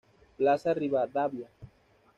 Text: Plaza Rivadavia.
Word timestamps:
Plaza 0.37 0.73
Rivadavia. 0.73 1.47